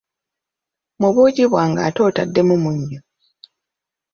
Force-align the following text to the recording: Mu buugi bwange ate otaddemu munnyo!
Mu 0.99 1.09
buugi 1.13 1.45
bwange 1.51 1.81
ate 1.87 1.99
otaddemu 2.07 2.55
munnyo! 2.63 2.99